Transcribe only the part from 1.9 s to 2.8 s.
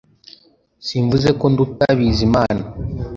Bizimana